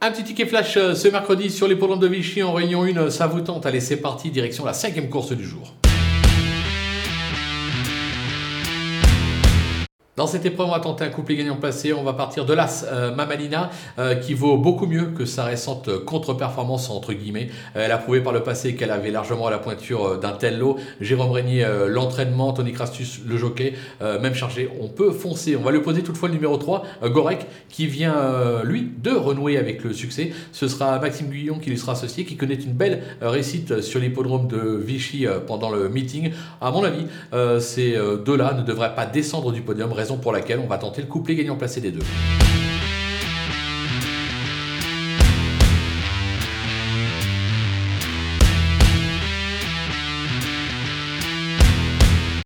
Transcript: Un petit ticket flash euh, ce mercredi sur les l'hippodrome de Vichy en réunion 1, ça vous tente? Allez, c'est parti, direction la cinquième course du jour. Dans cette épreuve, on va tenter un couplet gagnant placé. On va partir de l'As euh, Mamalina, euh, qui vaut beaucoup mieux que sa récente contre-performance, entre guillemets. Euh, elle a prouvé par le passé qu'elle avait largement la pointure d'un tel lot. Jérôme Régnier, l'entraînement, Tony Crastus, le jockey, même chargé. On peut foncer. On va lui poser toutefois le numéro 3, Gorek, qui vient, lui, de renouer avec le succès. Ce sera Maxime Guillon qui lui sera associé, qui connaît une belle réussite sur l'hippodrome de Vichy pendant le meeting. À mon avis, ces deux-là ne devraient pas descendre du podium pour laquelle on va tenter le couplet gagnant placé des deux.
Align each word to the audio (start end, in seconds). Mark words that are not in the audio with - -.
Un 0.00 0.12
petit 0.12 0.22
ticket 0.22 0.46
flash 0.46 0.76
euh, 0.76 0.94
ce 0.94 1.08
mercredi 1.08 1.50
sur 1.50 1.66
les 1.66 1.74
l'hippodrome 1.74 1.98
de 1.98 2.06
Vichy 2.06 2.40
en 2.44 2.52
réunion 2.52 2.84
1, 2.84 3.10
ça 3.10 3.26
vous 3.26 3.40
tente? 3.40 3.66
Allez, 3.66 3.80
c'est 3.80 3.96
parti, 3.96 4.30
direction 4.30 4.64
la 4.64 4.72
cinquième 4.72 5.08
course 5.08 5.32
du 5.32 5.44
jour. 5.44 5.74
Dans 10.18 10.26
cette 10.26 10.44
épreuve, 10.44 10.66
on 10.66 10.72
va 10.72 10.80
tenter 10.80 11.04
un 11.04 11.10
couplet 11.10 11.36
gagnant 11.36 11.54
placé. 11.54 11.92
On 11.92 12.02
va 12.02 12.12
partir 12.12 12.44
de 12.44 12.52
l'As 12.52 12.84
euh, 12.90 13.14
Mamalina, 13.14 13.70
euh, 14.00 14.16
qui 14.16 14.34
vaut 14.34 14.58
beaucoup 14.58 14.86
mieux 14.86 15.12
que 15.16 15.24
sa 15.24 15.44
récente 15.44 16.04
contre-performance, 16.04 16.90
entre 16.90 17.12
guillemets. 17.12 17.50
Euh, 17.76 17.84
elle 17.84 17.92
a 17.92 17.98
prouvé 17.98 18.20
par 18.20 18.32
le 18.32 18.42
passé 18.42 18.74
qu'elle 18.74 18.90
avait 18.90 19.12
largement 19.12 19.48
la 19.48 19.58
pointure 19.58 20.18
d'un 20.18 20.32
tel 20.32 20.58
lot. 20.58 20.76
Jérôme 21.00 21.30
Régnier, 21.30 21.64
l'entraînement, 21.86 22.52
Tony 22.52 22.72
Crastus, 22.72 23.20
le 23.28 23.36
jockey, 23.36 23.74
même 24.00 24.34
chargé. 24.34 24.68
On 24.80 24.88
peut 24.88 25.12
foncer. 25.12 25.54
On 25.54 25.62
va 25.62 25.70
lui 25.70 25.82
poser 25.82 26.02
toutefois 26.02 26.28
le 26.28 26.34
numéro 26.34 26.56
3, 26.56 26.82
Gorek, 27.04 27.46
qui 27.68 27.86
vient, 27.86 28.62
lui, 28.64 28.90
de 29.00 29.12
renouer 29.12 29.56
avec 29.56 29.84
le 29.84 29.92
succès. 29.92 30.32
Ce 30.50 30.66
sera 30.66 30.98
Maxime 30.98 31.28
Guillon 31.28 31.60
qui 31.60 31.70
lui 31.70 31.78
sera 31.78 31.92
associé, 31.92 32.24
qui 32.24 32.36
connaît 32.36 32.54
une 32.54 32.72
belle 32.72 33.02
réussite 33.20 33.82
sur 33.82 34.00
l'hippodrome 34.00 34.48
de 34.48 34.80
Vichy 34.84 35.26
pendant 35.46 35.70
le 35.70 35.88
meeting. 35.88 36.32
À 36.60 36.72
mon 36.72 36.82
avis, 36.82 37.06
ces 37.60 37.96
deux-là 38.24 38.54
ne 38.54 38.62
devraient 38.62 38.96
pas 38.96 39.06
descendre 39.06 39.52
du 39.52 39.60
podium 39.60 39.92
pour 40.16 40.32
laquelle 40.32 40.60
on 40.60 40.66
va 40.66 40.78
tenter 40.78 41.02
le 41.02 41.08
couplet 41.08 41.34
gagnant 41.34 41.56
placé 41.56 41.80
des 41.80 41.90
deux. 41.90 42.04